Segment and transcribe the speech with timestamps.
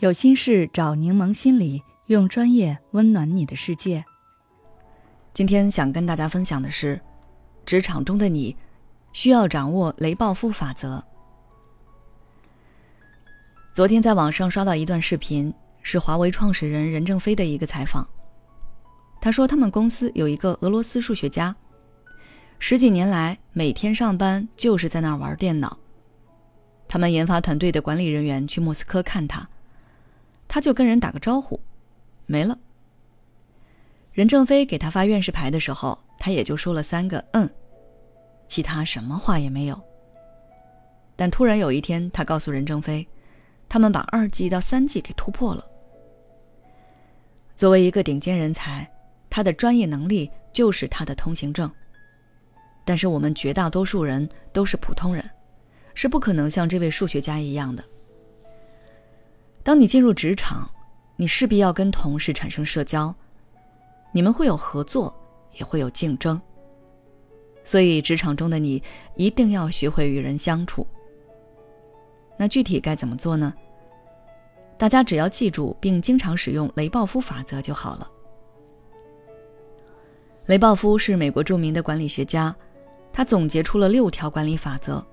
[0.00, 4.02] 有心事找柠檬心理，用专业温暖你的世界。
[5.34, 6.98] 今天想跟大家分享的是，
[7.66, 8.56] 职场中的你
[9.12, 11.04] 需要掌握雷暴夫法则。
[13.74, 15.52] 昨天在网上刷到一段视频，
[15.82, 18.08] 是华为创始人任正非的一个采访。
[19.20, 21.54] 他说，他们公司有一个俄罗斯数学家，
[22.58, 25.76] 十几年来每天上班就是在那儿玩电脑。
[26.88, 29.46] 他们研发团队的管理人员去莫斯科看他。
[30.52, 31.58] 他就跟人打个招呼，
[32.26, 32.58] 没了。
[34.12, 37.48] 任正非给他发院士牌的时候，他也就说了三个“嗯”，
[38.48, 39.80] 其他什么话也没有。
[41.14, 43.06] 但突然有一天，他告诉任正非，
[43.68, 45.64] 他们把二 G 到三 G 给突破了。
[47.54, 48.90] 作为一个顶尖人才，
[49.30, 51.70] 他的专业能力就是他的通行证。
[52.84, 55.24] 但是我们绝大多数人都是普通人，
[55.94, 57.84] 是不可能像这位数学家一样的。
[59.62, 60.68] 当你进入职场，
[61.16, 63.14] 你势必要跟同事产生社交，
[64.12, 65.14] 你们会有合作，
[65.52, 66.40] 也会有竞争。
[67.62, 68.82] 所以，职场中的你
[69.14, 70.86] 一定要学会与人相处。
[72.38, 73.52] 那具体该怎么做呢？
[74.78, 78.10] 大家只要记住并经常使用雷暴夫法则就好了。
[80.46, 82.56] 雷暴夫是美国著名的管理学家，
[83.12, 85.04] 他总结出了六条管理法则，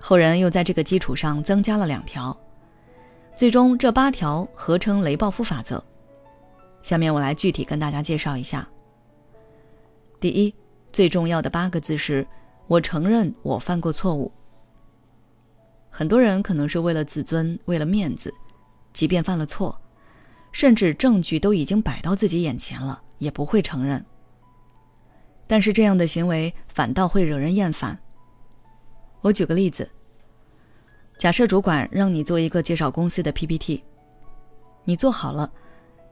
[0.00, 2.36] 后人又在这个基础上增加了两条。
[3.38, 5.80] 最终，这八条合称雷暴夫法则。
[6.82, 8.68] 下面我来具体跟大家介绍一下。
[10.18, 10.52] 第一，
[10.92, 12.26] 最重要的八个字是
[12.66, 14.32] “我承认我犯过错误”。
[15.88, 18.34] 很多人可能是为了自尊，为了面子，
[18.92, 19.80] 即便犯了错，
[20.50, 24.04] 甚至证据都已经摆到自己眼前了，也不会承认。
[25.46, 27.96] 但是这样的行为反倒会惹人厌烦。
[29.20, 29.88] 我举个例子。
[31.18, 33.82] 假设主管让你做一个介绍公司的 PPT，
[34.84, 35.50] 你做好了，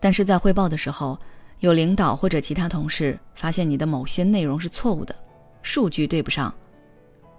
[0.00, 1.16] 但是在汇报的时候，
[1.60, 5.14] 有领导或者其他同事发现你的某些内容是错误的，
[5.62, 6.52] 数据对不上，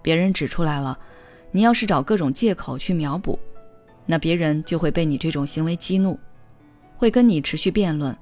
[0.02, 0.97] 别人指出来了，
[1.52, 3.38] 你要是找各种借口去秒补，
[4.06, 6.18] 那别人就会被你这种行为激怒，
[6.96, 8.18] 会跟你持续辩论，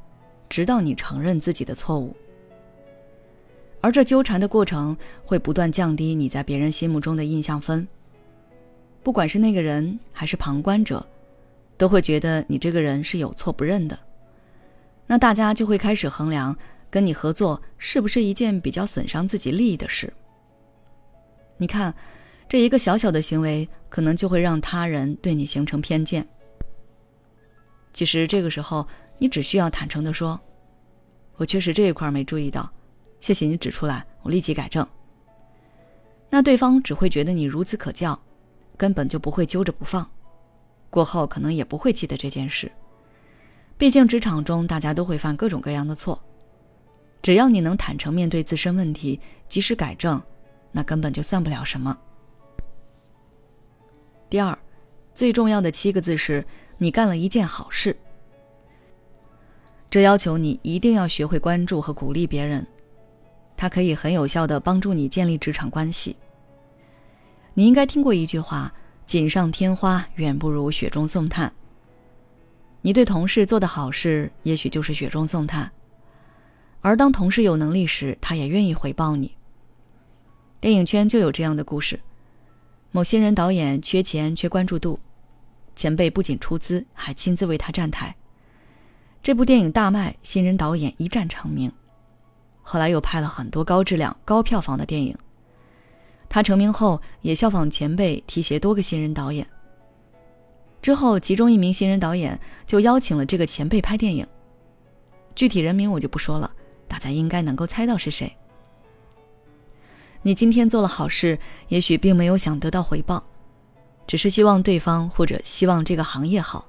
[0.49, 2.15] 直到你承认自己的错误，
[3.79, 7.87] 而这纠缠的过程会不断降低你在别人心目中的印象分。
[9.05, 11.05] 不管是那个人还是旁观者，
[11.77, 13.95] 都会觉得你这个人是有错不认的。
[15.05, 16.57] 那大家就会开始衡量
[16.89, 20.11] 跟你合作是不是一件比较损伤自己利益的事。
[21.57, 21.93] 你看，
[22.49, 26.27] 这一个小小的行为，可能就会让他人对你形成偏见。
[27.93, 28.87] 其实这个时候，
[29.19, 30.41] 你只需要坦诚的说
[31.37, 32.67] ：“我确实这一块没注意到，
[33.19, 34.83] 谢谢你指出来，我立即改正。”
[36.27, 38.19] 那对方只会觉得你孺子可教。
[38.75, 40.05] 根本就不会揪着不放，
[40.89, 42.71] 过后可能也不会记得这件事。
[43.77, 46.21] 毕竟职场中大家都会犯各种各样的错，
[47.21, 49.19] 只要你能坦诚面对自身问题，
[49.49, 50.21] 及时改正，
[50.71, 51.97] 那根本就算不了什么。
[54.29, 54.57] 第二，
[55.13, 56.45] 最重要的七个字是
[56.77, 57.95] 你干了一件好事。
[59.89, 62.65] 这要求你一定要学会关注和鼓励别人，
[63.55, 66.15] 它可以很有效的帮助你建立职场关系。
[67.55, 68.71] 你应该听过一句话
[69.07, 71.51] ：“锦上添花远不如雪中送炭。”
[72.81, 75.71] 你对同事做的好事，也许就是雪中送炭。
[76.81, 79.35] 而当同事有能力时，他也愿意回报你。
[80.59, 81.99] 电影圈就有这样的故事：
[82.91, 84.99] 某新人导演缺钱缺关注度，
[85.75, 88.15] 前辈不仅出资，还亲自为他站台。
[89.23, 91.71] 这部电影大卖，新人导演一战成名。
[92.61, 95.17] 后来又拍了很多高质量、高票房的电影。
[96.27, 99.47] 他成名后，也效仿前辈提携多个新人导演。
[100.81, 104.27] 之后，其中一名新人导演就邀请了这个前辈拍电影。
[105.33, 106.51] 具体人名我就不说了，
[106.87, 108.31] 大家应该能够猜到是谁。
[110.21, 111.37] 你今天做了好事，
[111.69, 113.23] 也许并没有想得到回报，
[114.05, 116.67] 只是希望对方或者希望这个行业好。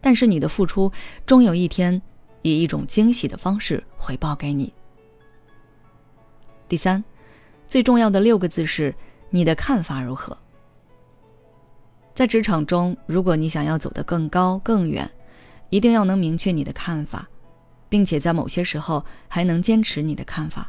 [0.00, 0.90] 但是你的付出，
[1.26, 2.00] 终有一天
[2.42, 4.72] 以一种惊喜的方式回报给你。
[6.68, 7.02] 第三。
[7.70, 8.92] 最重要的六个字是：
[9.30, 10.36] 你的看法如何？
[12.16, 15.08] 在职场中，如果你想要走得更高更远，
[15.68, 17.28] 一定要能明确你的看法，
[17.88, 20.68] 并且在某些时候还能坚持你的看法。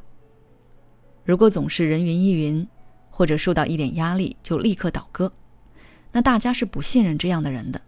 [1.25, 2.68] 如果总是人云亦云，
[3.09, 5.33] 或者受到一点压力就立刻倒戈，
[6.12, 7.81] 那大家是不信任这样的人的。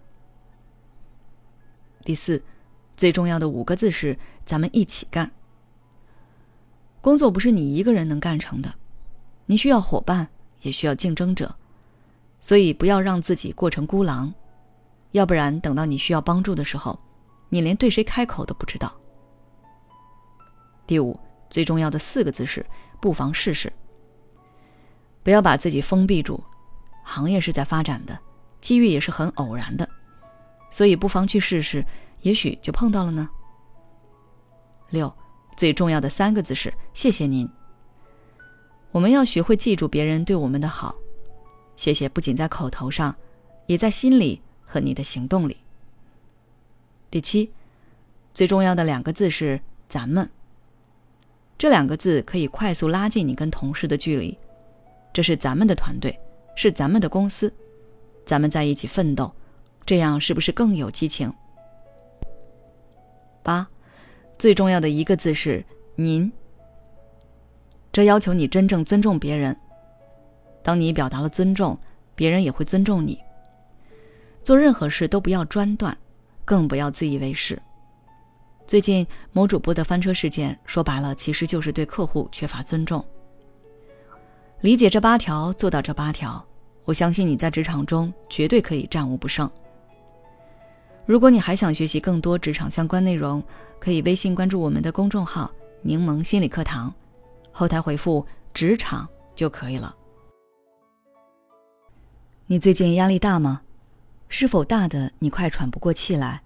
[2.04, 2.42] 第四，
[2.98, 5.30] 最重要的五个字是：咱们一起干。
[7.00, 8.74] 工作不是你一个人能干成的。
[9.46, 10.28] 你需要伙伴，
[10.62, 11.54] 也需要竞争者，
[12.40, 14.34] 所以不要让自己过成孤狼。
[15.12, 16.98] 要不然等到你需要帮助的时候，
[17.50, 18.92] 你连对谁开口都不知道。
[20.88, 21.20] 第五，
[21.50, 22.66] 最重要的四个字是：
[23.00, 23.72] 不妨试试。
[25.22, 26.44] 不要把自己封闭住，
[27.04, 28.18] 行业是在发展的，
[28.60, 29.88] 机遇也是很偶然的，
[30.70, 31.86] 所以不妨去试试，
[32.22, 33.30] 也许就碰到了呢。
[34.90, 35.16] 六，
[35.56, 37.48] 最重要的三个字是：谢谢您。
[38.94, 40.96] 我们要学会记住别人对我们的好，
[41.76, 43.14] 谢谢不仅在口头上，
[43.66, 45.58] 也在心里和你的行动里。
[47.10, 47.52] 第七，
[48.36, 49.60] 最重要的两个字是
[49.90, 50.30] “咱们”。
[51.58, 54.38] 这两个字可以快速拉近你跟同事的距离。
[55.12, 56.16] 这是咱们的团队，
[56.56, 57.52] 是咱们的公司，
[58.24, 59.34] 咱们在一起奋斗，
[59.88, 61.34] 这样是不是更有激情？
[63.42, 63.68] 八，
[64.38, 65.66] 最重要的一个字是
[65.98, 66.32] “您”。
[67.94, 69.56] 这要求你真正尊重别人。
[70.64, 71.78] 当你表达了尊重，
[72.16, 73.20] 别人也会尊重你。
[74.44, 75.96] 做任何事都不要专断，
[76.44, 77.62] 更不要自以为是。
[78.66, 83.06] 最近某主播的翻车事件，说白了其实就是对客户缺乏尊重。
[84.62, 86.44] 理解这八条，做到这八条，
[86.86, 89.48] 我相信你在职场中绝对可以战无不胜。
[91.06, 93.44] 如果你还想学习更多职场相关内容，
[93.80, 95.52] 可以微信关注我们的公众号
[95.84, 96.92] “柠檬心理课堂”。
[97.54, 99.96] 后台回复“职场”就可以了。
[102.48, 103.62] 你最近压力大吗？
[104.28, 106.42] 是否大的你快喘不过气来？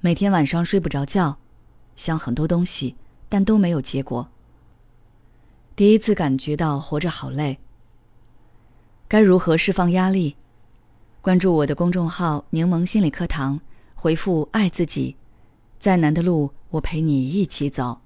[0.00, 1.38] 每天晚上睡不着觉，
[1.94, 2.96] 想很多东西，
[3.28, 4.28] 但都没有结果。
[5.76, 7.58] 第一次感觉到活着好累。
[9.06, 10.36] 该如何释放压力？
[11.22, 13.60] 关注我的公众号“柠檬心理课堂”，
[13.94, 15.16] 回复“爱自己”，
[15.78, 18.00] 再难的路我陪你一起走。